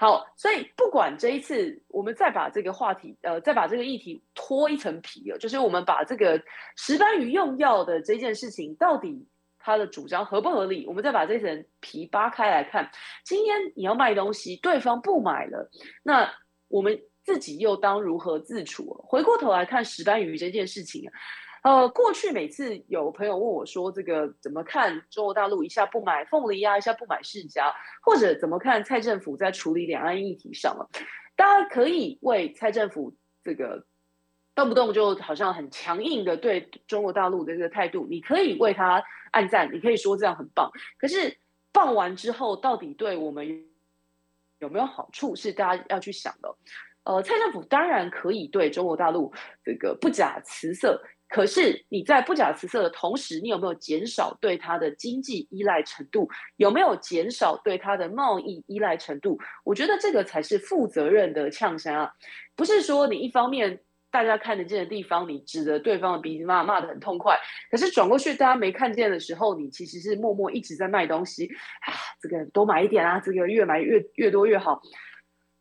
[0.00, 6.42] 好，所以不管这一次，我们再把这个话题，呃，再把这个议题脱一层皮了，就是我们把这个
[6.74, 10.86] 石斑鱼用药的这件事情，到底它的主张合不合理？
[10.86, 12.90] 我们再把这层皮扒开来看。
[13.26, 15.68] 今天你要卖东西，对方不买了，
[16.02, 16.32] 那
[16.68, 19.04] 我们自己又当如何自处？
[19.06, 21.10] 回过头来看石斑鱼这件事情。
[21.62, 27.70] 呃，过去每次有朋友问我说，这个怎么看中国大陆一下不买凤梨呀，一下不买释迦，
[28.02, 30.88] 或者怎么看蔡政府在处理两岸议题上了？
[31.36, 33.84] 大家可以为蔡政府这个
[34.54, 40.70] 动不动就好像很强硬的对中国大陆的这个态度，你可以为他按赞，你可以说这样很棒。
[40.98, 41.36] 可是
[41.72, 43.66] 棒完之后，到底对我们
[44.60, 46.56] 有没有好处，是大家要去想的。
[47.04, 51.02] 呃，蔡政府当然可以对中国大陆这个不假辞色。
[51.30, 56.28] 可是你在不假辞色的同时，你有没有减少对它的经济依赖程度？
[56.56, 59.38] 有没有减少对它的贸易依赖程度？
[59.64, 62.12] 我觉得这个才是负责任的呛声啊！
[62.56, 67.38] 不是说你一方面大家看得见的地方，你指着对方的鼻子骂，骂得很痛快，
[67.70, 71.94] 可是转过去大家没看见的时候，你其实是默默一直在卖东西啊！
[72.20, 74.82] 这个多买一点啊，这个越买越越多越好。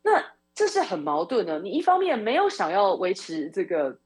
[0.02, 0.20] 那
[0.56, 1.60] 这是很矛盾的。
[1.60, 4.00] 你一方面没有想要维持这个。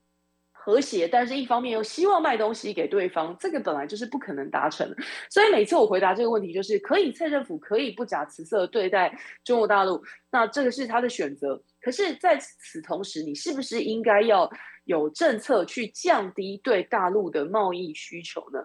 [0.65, 4.95] 和谐，但是一方面又希望卖东西给对方，这个本来就是不可能达成的。
[5.29, 11.61] 所以每次我回答这个问题，就是可以，蔡政府可以不假辞色对待中国大陆，那这个是他的选择。
[11.81, 14.49] 可是在此同时，你是不是应该要
[14.85, 18.59] 有政策去降低对大陆的贸易需求呢？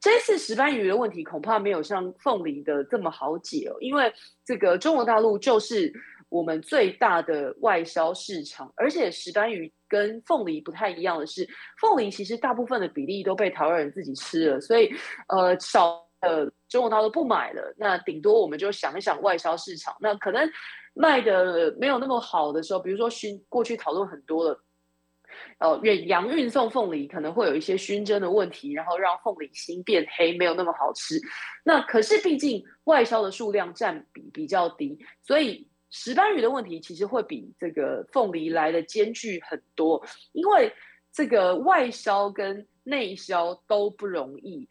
[0.00, 4.12] 这次石斑鱼的问题恐怕没有像凤梨的这么好解哦，因为
[4.44, 5.92] 这个中国大陆就是。
[6.34, 11.48] 我们最大的外销市场，而且石斑鱼跟凤梨不太一样的是，
[11.80, 14.92] 凤梨其实大部分的比例都被台湾人自己吃了，所以
[15.28, 20.50] 呃少呃中国大陆不买了，那顶多我们就想一想外销市场，那可能
[20.92, 24.58] 卖的没有那么好的时候，比如说熏过去讨论很多的，
[25.60, 31.14] 呃远洋运送凤梨可能会有一些熏蒸的问题，然后让凤梨心变黑，没有那么好吃。
[31.64, 35.68] 那可是毕竟外销的数量占比比较低，所以。
[35.96, 40.72] 石斑鱼的问题其实会比这个凤梨来的艰巨很多，因为
[41.12, 44.68] 这个外销跟内销都不容易。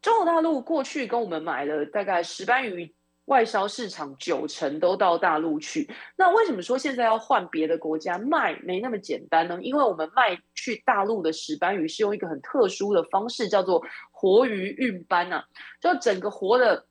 [0.00, 2.94] 中国大陆过去跟我们买了大概石斑鱼
[3.26, 5.86] 外销市场九成都到大陆去，
[6.16, 9.58] 那为什么说现在要换别的国家卖没那么简单呢？
[9.60, 15.44] 因为我们卖去大陆的石斑鱼是用一个很特殊的方式，叫做活鱼运斑啊，
[15.82, 16.87] 就整个活的。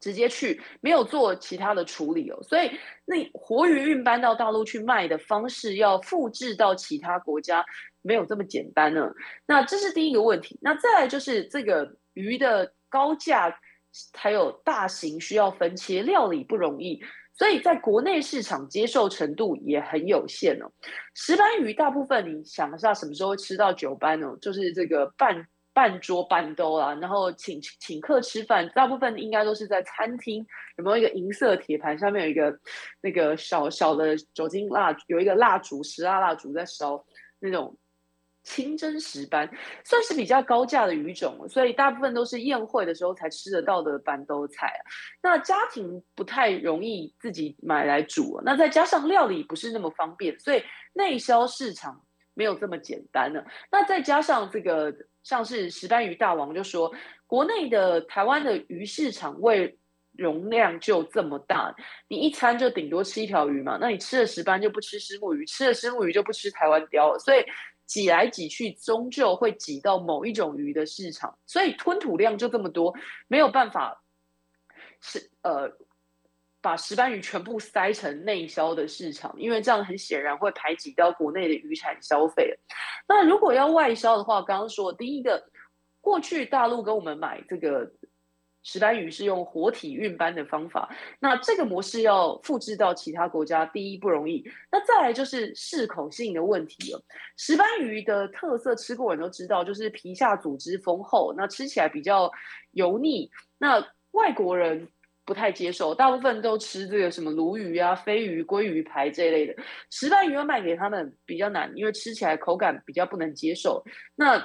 [0.00, 2.70] 直接去，没有做其他的处理哦，所以
[3.04, 7.64] 那活鱼运搬到大陆去卖的方式，要复制到其他国家，
[8.02, 9.10] 没有这么简单呢。
[9.46, 10.58] 那这是第一个问题。
[10.62, 13.58] 那再来就是这个鱼的高价，
[14.12, 17.00] 还有大型需要分切料理不容易，
[17.34, 20.70] 所以在国内市场接受程度也很有限哦。
[21.14, 24.36] 石斑鱼大部分你想一下什么时候吃到九斑哦？
[24.40, 25.48] 就是这个半。
[25.78, 30.44] 半桌半兜啊，然后请请客吃饭，大部分应该都是在餐厅，
[30.76, 32.58] 有没有一个银色铁盘，上面有一个
[33.00, 37.04] 那个小小的酒精蜡，有一个蜡烛，石蜡蜡烛在烧，
[37.38, 37.78] 那种
[38.42, 39.48] 清蒸石斑，
[39.84, 44.72] 算是比较高价的鱼种，所以大部分都是宴会的时候才吃得到的半兜菜。
[45.22, 50.60] 那家庭不太容易自己买来煮，那再加上料理不是那么方便，所以
[50.94, 52.02] 内销市场
[52.38, 53.44] 没有这么简单呢。
[53.70, 54.94] 那再加上这个。
[55.24, 56.90] 像是石斑鱼大王就说，
[57.26, 59.78] 国内的台湾的鱼市场胃
[60.12, 61.74] 容量就这么大，
[62.08, 67.44] 你一餐就顶多吃一条鱼嘛，那你吃了石斑就不吃石目鱼，吃了石目鱼就不吃台湾鯛了，所以
[67.84, 72.94] 挤来挤去终究会挤到某一种鱼的市场，所以吞吐量就这么多，
[73.26, 74.02] 没有办法
[75.02, 75.70] 是呃。
[76.68, 82.54] 把石斑鱼全部塞成内销的市场，因为这样很显然会排挤到国内的渔产消费。
[83.08, 85.42] 那如果要外销的话，刚刚说第一个，
[86.02, 87.90] 过去大陆跟我们买这个
[88.62, 94.44] 石斑鱼是用活体运搬的方法，那这个模式要复制到其他国家，第一不容易。
[94.70, 97.02] 那再来就是适口性的问题了。
[97.38, 102.30] 石斑鱼的特色，吃过人都知道，就是皮下组织丰厚，那吃起来比较
[102.72, 103.30] 油腻。
[103.56, 104.86] 那外国人。
[105.28, 109.54] 不太接受，大部分都吃这个什么鲈鱼啊、飞鱼、鲑鱼排这一类的。
[109.90, 113.84] 石斑鱼要卖给他们比较难，因为吃起来口感比较不能接受。
[114.14, 114.42] 那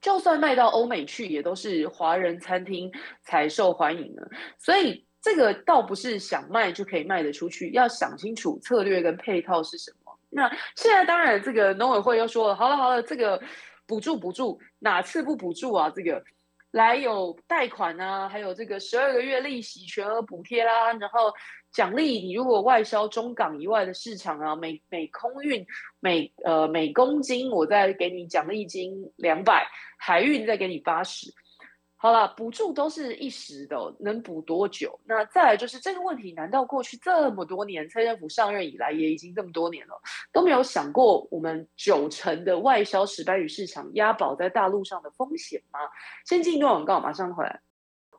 [0.00, 2.90] 就算卖到欧美去，也都是华人餐厅
[3.22, 4.28] 才受欢迎的。
[4.58, 10.18] 所以这个倒不是想卖就可以卖得出去，要想清楚策略跟配套是什么。
[10.28, 13.40] 那现在当然，这个农委会又说了，好了好了，这个
[13.86, 15.88] 补助补助哪次不补助啊？
[15.94, 16.20] 这个。
[16.70, 21.32] 来有贷款啊，还有这个十二个月利息全额补贴啦，然后
[21.72, 25.66] 奖励你如果外销中港以外的市场啊，每每空运
[25.98, 29.66] 每呃每公斤我再给你奖励金两百，
[29.98, 31.32] 海运再给你八十。
[32.02, 34.98] 好了，补助都是一时的，能补多久？
[35.04, 40.00] 那再来就是这个问题，难道过去这么多年，蔡政府上任以来也已经这么多年了，
[40.32, 45.78] 都没有想过我们九成的外销石斑鱼市场押宝在大陆上的风险吗？
[46.24, 47.60] 先进一段广告，马上回来。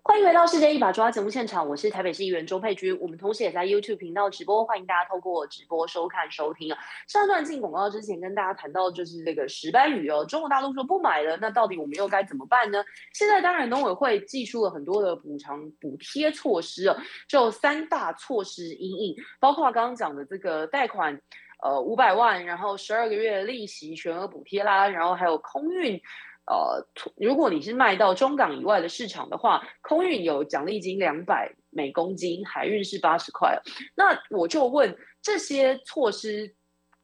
[0.04, 2.98] 欢迎回到世界一把抓节目现场，我是台北市议员周佩君。
[3.00, 6.80] 我们同时也在 YouTube 频道直播，欢迎大家透过直播收看收听啊。
[7.08, 12.84] 上段进广告之前跟大家谈到就是这个石斑鱼哦，中国大陆说不买了，那到底我们又该怎么办呢？
[13.14, 16.98] 现在当然农委会祭出了很多的补偿补贴措施哦，
[17.30, 21.22] 就三大措施因应，包括刚刚讲的这个贷款，
[21.62, 26.02] 呃五百万，然后十二个月利息全额补贴啦，然后还有空运。
[26.48, 26.86] 呃，
[27.16, 33.58] 如果你是卖到中港以外的市场的话，空运有奖励金两百每公斤，海运是八十块。
[33.96, 36.54] 那我就问这些措施，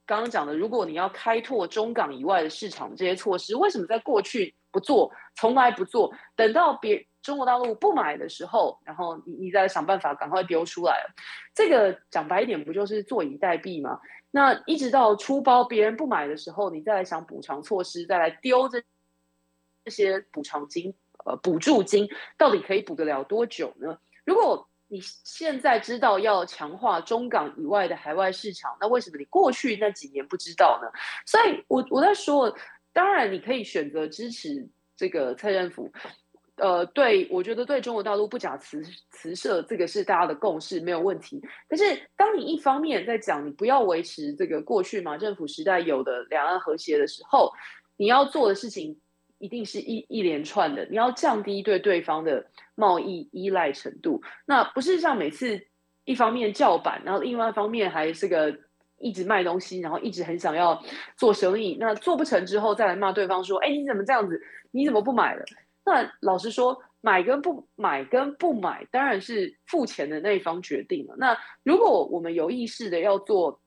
[0.05, 11.05] 刚刚讲的，如果你要开拓中港以外的市场，这些措施为什么在过去不做，从来不做，等到别中国大陆不买的时候，然后你你再想办法赶快丢出来？
[11.53, 13.99] 这个讲白一点，不就是坐以待毙吗？
[14.31, 18.83] 那一直到出包别人不买的时候，你再来想补偿措施，再来丢这。
[19.87, 22.05] 这些补偿金，呃，补助金
[22.37, 23.97] 到底可以补得了多久呢？
[24.25, 30.89] 如果你现在知道要强化中港以外的海外市场，那为什么你过去那几年不知道呢？
[31.25, 32.53] 所以我我在说，
[32.91, 34.67] 当然你可以选择支持
[34.97, 35.89] 这个蔡政府，
[36.57, 41.41] 呃，对，我觉得对中国大陆不假辞辞色，这个是大家的共识，没有问题。
[41.69, 47.49] 但是当你一方面在讲你不要维持这个过去马政府时代有的两岸和谐的时候，
[47.95, 48.99] 你要做的事情。
[49.39, 54.21] 一定是一一连串的，你要降低对对方的贸易依赖程度。
[54.45, 55.67] 那不是像每次
[56.05, 58.57] 一方面叫板，然后另外一方面还是个
[58.97, 60.81] 一直卖东西，然后一直很想要
[61.15, 61.77] 做生意。
[61.79, 64.41] 那做不成之后再来骂对方说：“哎，你怎么这样子？
[64.71, 65.45] 你怎么不买了？”
[65.85, 71.15] 那老实说，买跟不买跟不买，当然是付钱的那一方决定了。
[71.17, 73.61] 那如果我们有意识的要做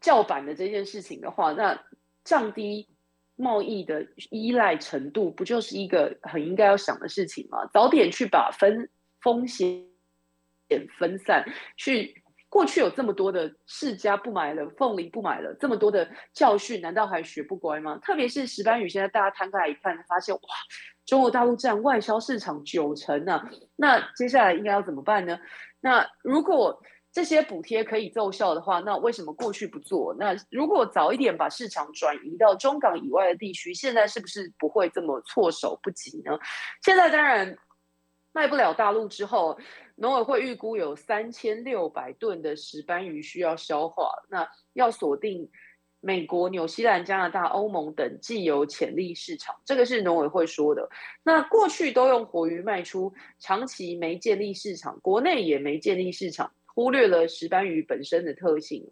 [0.00, 1.82] 叫板的这件事情的话，那
[2.22, 2.88] 降低。
[3.40, 7.66] 贸易的依赖程度不就是一个很应该要想的事情吗？
[7.72, 8.88] 早点去把分
[9.20, 9.86] 风险
[10.68, 11.44] 点分散，
[11.76, 17.98] 去过去有这么多的世家不买了，凤梨不买了，这么多的教训，难道还学不乖吗？
[18.02, 20.40] 特别是石斑鱼，现在大家摊开来一看，发现哇，
[21.06, 25.38] 中国大陆占外销市场九成呢、那接下来应该要怎么办呢？
[25.80, 26.82] 那如果
[27.12, 30.14] 这些补贴可以奏效的话，那为什么过去不做？
[30.18, 36.38] 那如果早一点把市场转移到中港以外的地区，现在是不是不会这么措手不及呢？
[36.82, 37.58] 现在当然
[38.32, 39.58] 卖不了大陆之后，
[39.96, 45.50] 农委会预估有三千六百吨的石斑鱼需要消化，那要锁定
[45.98, 50.88] 美国、纽西兰、加拿大、欧盟等既有潜力市场，这个是农委会说的。
[51.24, 56.52] 那过去都用活鱼卖出，长期没建立市场，国内也没建立市场。
[56.80, 58.82] 忽略了石斑鱼本身的特性。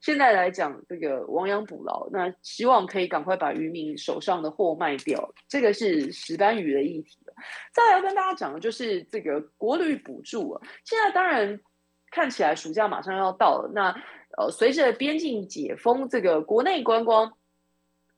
[0.00, 5.32] 现在来讲，这个亡羊补牢，那希望可以赶快把渔民手上的货卖掉。
[5.46, 7.16] 这个是石斑鱼的议题。
[7.72, 10.60] 再来跟大家讲的就是这个国旅补助啊。
[10.84, 11.60] 现在当然
[12.10, 13.94] 看起来暑假马上要到了，那
[14.36, 17.32] 呃，随着边境解封，这个国内观光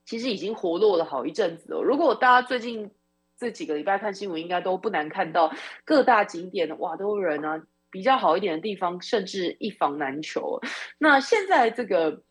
[0.05, 1.83] 其实已经活络了好一阵子了。
[1.83, 2.89] 如果大家最近
[3.37, 5.53] 这几个礼拜看新闻，应该都不难看到
[5.85, 7.61] 各大景点哇都有人啊。
[7.91, 10.59] 比较好一点的地方，甚至一房难求。
[10.97, 12.21] 那现在这个，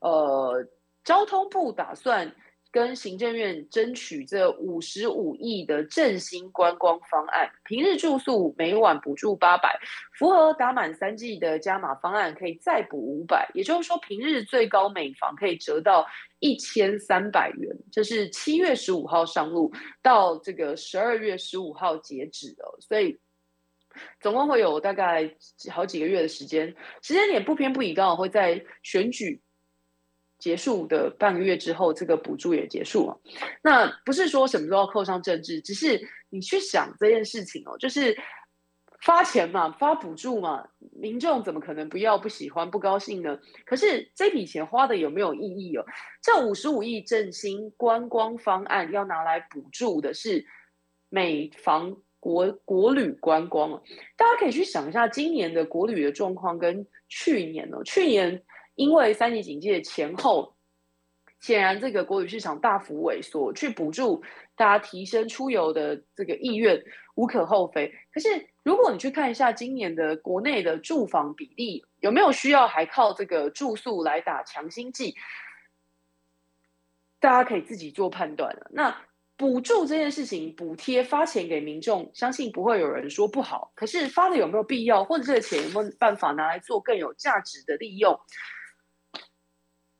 [0.00, 0.66] 呃，
[1.04, 2.34] 交通部打算
[2.70, 9.78] 跟行政院争取这五十五亿的振兴观光方案，平日住宿每晚补助八百，
[10.18, 16.06] 符合打满三季的加码方案可以再补五百，也就是说平日最高每房可以折到
[16.38, 17.76] 一千三百元。
[17.92, 23.20] 这是七月十五号上路，到这个十二月十五号截止的，所以。
[24.20, 25.34] 总共会有大概
[25.70, 29.40] 好几个月的时间，时间点不偏不倚，刚好会在选举
[30.38, 33.20] 结束的半个月之后，这个补助也结束了。
[33.62, 38.16] 那不是说什么都要扣上政治，只是你去想这件事情哦，就是
[39.02, 43.38] 发钱嘛，发补助嘛，民众怎么可能不要、不喜欢、不高兴呢？
[43.64, 45.84] 可是这笔钱花的有没有意义哦？
[46.20, 50.44] 这五十五亿振兴观光方案要拿来补助的是
[51.08, 51.96] 每房。
[52.22, 53.82] 国国旅观光啊，
[54.16, 57.78] 大家可以去想一下今年的国旅的状况跟去年呢？
[57.84, 58.40] 去年
[58.76, 60.54] 因为三级警戒前后，
[61.40, 64.22] 显然这个国旅市场大幅萎缩，去补助
[64.54, 66.80] 大家提升出游的这个意愿
[67.16, 67.92] 无可厚非。
[68.14, 75.16] 可是如果你去看一下今年的国内的住房比例，有没有需要还靠这个住宿来打强心剂？
[77.18, 78.70] 大家可以自己做判断了。
[78.70, 78.96] 那。
[79.42, 83.72] 补助这件事情，补贴发钱给民众，相信不会有人说不好。
[83.74, 88.16] 可是发的有没有必要，或者这个钱有没有办法拿来做更有价值的利用？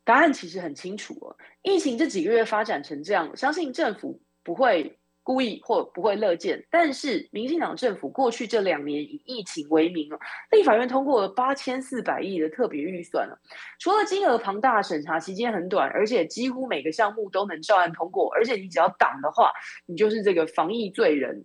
[0.05, 1.37] 答案其实很清楚哦。
[1.63, 10.19] 疫情这几个月发展成这样，相信政府不会故意或不会乐见，但是民进党政府过去这两年以疫情为名哦，
[10.51, 13.39] 立法院通过了八千四百亿的特别预算了。
[13.79, 19.53] 除了金额庞大、审查期间很短，而且几乎每个项目都能照案通过，而且你只要挡的话，
[19.87, 21.45] 你就是这个防疫罪人。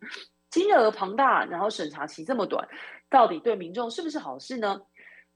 [0.50, 2.68] 金额庞大，然后审查期这么短，
[3.10, 4.82] 到底对民众是不是好事呢？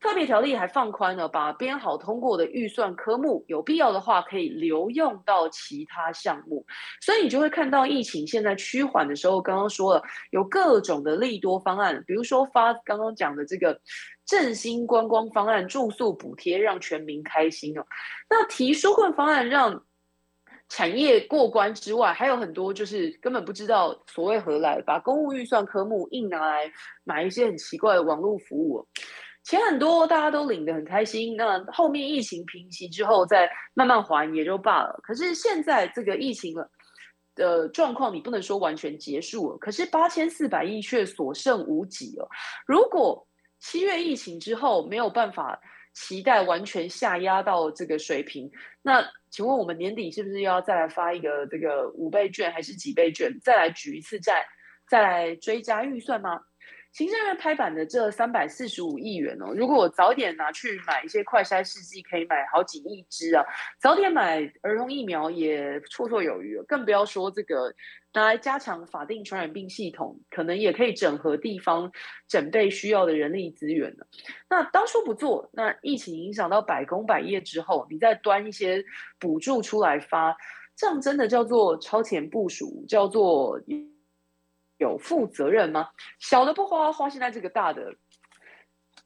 [0.02, 6.66] 特别条例还放宽了，把编好通过的预算科目，有必要的话可以留用到其他项目。
[7.00, 13.80] 所以你就会看到疫情现在趋缓的时候，刚刚说了有各种的利多方案，比如说发刚刚讲的这个
[14.26, 17.86] 振兴观光方案、住宿补贴，让全民开心哦。
[18.28, 19.86] 那提纾困方案让
[20.68, 26.72] 产业过关之外，还有很多就是根本不知道所谓何来，把公务预算科目硬拿来
[27.04, 28.88] 买一些很奇怪的网络服务。
[29.44, 31.36] 钱很多，大家都领得很开心。
[31.36, 35.00] 那后面疫情平息之后，再慢慢还也就罢了。
[35.04, 36.56] 可是现在这个疫情
[37.36, 39.58] 的状况，你不能说完全结束了。
[39.58, 42.30] 可是八千四百亿却所剩无几了。
[42.68, 43.28] 如果
[43.60, 45.60] 七月疫情之后没有办法
[45.94, 48.50] 期待完全下压到这个水平，
[48.82, 54.46] 那请问我们年底是不是要再来发一个这个五倍券还是几倍券，再来举一次债，
[54.88, 56.40] 再来追加预算吗？
[56.94, 63.46] 行政院拍板的这三百四十五亿元哦，如果我早点拿去买一些快筛试剂，可以买好几亿支啊。
[63.80, 67.74] 早点买儿童疫苗也绰绰有余，更不要说这个
[68.14, 71.90] 拿来加强法定传染病系统，可能也可以整合地方
[72.28, 74.06] 整备需要的人力资源了。
[74.50, 78.84] 那当初不做，那疫情影响到百工百业之后，你再端一些
[79.18, 80.36] 补助出来发，
[80.76, 83.58] 这样真的叫做超前部署，叫做。
[84.82, 85.88] 有负责任吗？
[86.20, 87.94] 小的不花，花现在这个大的，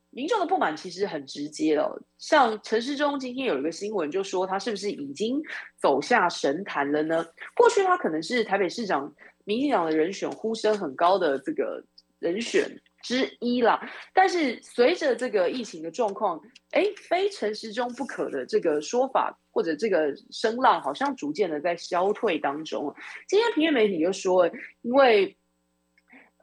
[0.10, 2.02] 民众的不满其实很直接了。
[2.18, 5.42] 像陈时中今天有一个新闻，就说他是不是已经
[5.78, 7.26] 走下神坛了呢？
[7.56, 9.14] 过去他可能是台北市长
[9.44, 11.84] 民进党的人选，呼声很高的这个
[12.20, 13.80] 人选之一啦。
[14.14, 16.40] 但是随着这个疫情的状况，
[16.72, 22.96] 哎，非陈时中不可的这个说法或者这个声浪，好像逐渐的在消退当中。
[23.28, 24.50] 今天平面媒体就说，
[24.82, 25.38] 因为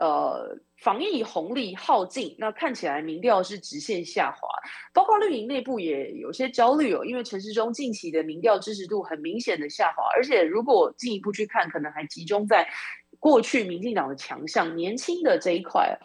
[0.02, 4.48] 呃，防疫红利耗尽，那看起来民调是直线下滑，
[4.92, 12.68] 包括绿营内部也有些焦虑哦，因为陈时中近期的民调支持度很明显的下滑，而且如果进一步去看，可能还集中在。
[13.22, 15.96] 过去民进党的强项，年轻的这一块，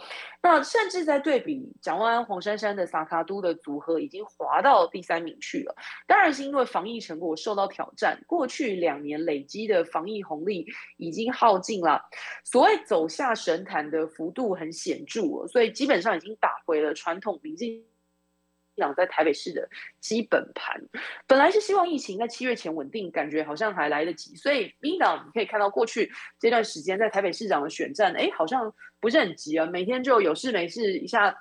[0.43, 5.75] 那甚至在对比蒋万安、黄珊珊的撒卡都的组合，已经滑到第三名去了。
[6.05, 10.63] 当然是因为防疫成果受到挑战，过去两年累积的防疫红利
[10.97, 11.99] 已经耗尽了，
[12.43, 17.83] 所谓走下神坛的幅度很显著，所以基本上已经打回了传统民进。
[18.81, 19.67] 党在台北市的
[19.99, 20.79] 基本盘，
[21.27, 31.35] 本来是希望疫情在七月前稳定，感觉好像还来得及，所以民党你可以看到过去这段时间在台北市长的选战，哎，好像不是很急啊，每天就有事没事一下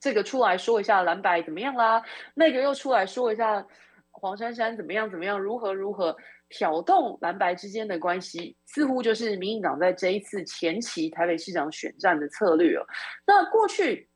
[0.00, 2.02] 这个出来说一下蓝白怎么样啦，
[2.34, 3.66] 那个又出来说一下
[4.10, 6.16] 黄珊珊怎么样怎么样，如何如何
[6.48, 12.86] 挑动蓝白之间的关系，似乎就是民进党在这一次前期台北市长选战的策略哦。
[13.26, 14.08] 那过去。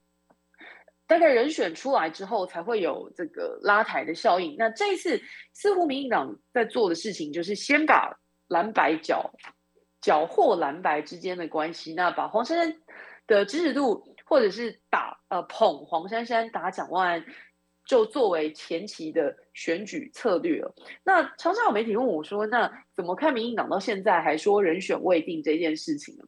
[1.11, 4.55] 大概人选出来之后，才会有这个拉抬的效应。
[4.57, 5.21] 那这一次，
[5.53, 9.29] 似乎民进党在做的事情，就是先把蓝白搅
[10.01, 12.81] 搅和蓝白之间的关系，那把黄珊珊
[13.27, 17.25] 的支持度，或者是打呃捧黄珊珊打蒋万安，
[17.85, 20.73] 就作为前期的选举策略了。
[21.03, 26.25] 那常常有媒体问我说，那怎么看民进党到现在还说人选未定这件事情呢？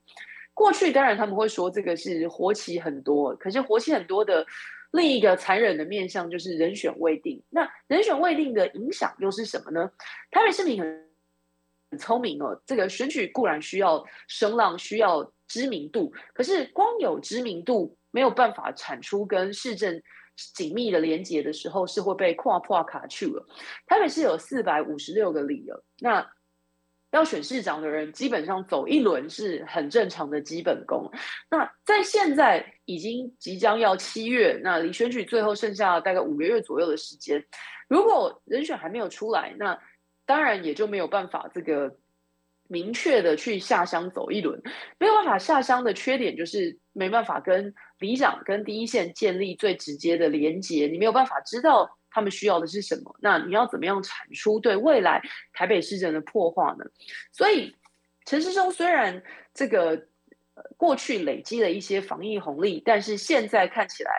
[0.55, 4.47] 过去当然他们会说这个是活棋很多，可是活棋很多的
[4.93, 7.43] 另一个残忍的面向就是人选未定。
[7.49, 9.91] 那人选未定的影响又是什么呢？
[10.31, 11.11] 台北市民很
[11.91, 20.01] 很聪明哦，这个选举固然需要声浪，需要知名度，可是光有知名度没有办法产出跟市政
[20.55, 23.47] 紧密的连接的时候，是会被跨破卡去了。
[23.87, 26.31] 台北市有四百五十六个里了，那。
[27.13, 31.11] 要选市长的人，基本上走一轮是很正常的基本功。
[31.51, 37.45] 那在现在已经即将要七月，那离选举最后剩下大概五个月左右的时间，
[37.87, 39.79] 如果人选还没有出来，那
[40.25, 41.95] 当然也就没有办法这个
[42.67, 44.63] 明确的去下乡走一轮。
[44.99, 51.99] 没有办法下乡的缺点就是没办法跟里长跟第一线建立最直接的连接，你没有办法知道。
[52.13, 53.17] 他们需要的是什么？
[53.21, 56.85] 那你要怎么样产出对未来台北市政的破坏呢？
[57.33, 57.75] 所以
[58.25, 60.07] 陈时中虽然这个
[60.77, 64.13] 过去累积了一些防疫红利，但是现在看起来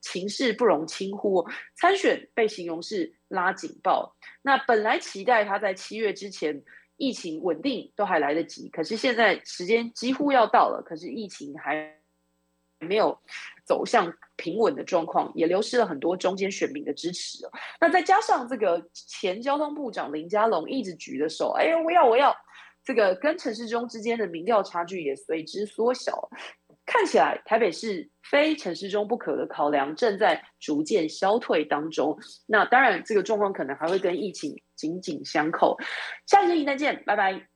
[0.00, 1.44] 情势不容轻忽，
[1.74, 4.16] 参选被形容是拉警报。
[4.42, 6.62] 那本来期待他在七月之前
[6.96, 11.96] 疫情稳定都还来得及，可是现在时间几乎要到了，可是疫情还
[12.78, 13.18] 没有
[13.70, 17.38] 走向平稳的状况，也流失了很多中间选民的支持。
[17.80, 22.34] 那再加上这个前交通部长林佳龙一直举的手，哎呦，我要我要，
[22.82, 26.28] 这个跟陈时中之间的民调差距也随之缩小。
[26.84, 32.18] 看起来台北市非陈时中不可的考量正在逐渐消退当中。
[32.46, 35.76] 那当然，这个状况可能还会跟疫情紧紧相扣。
[36.26, 37.49] 下期再见，拜拜。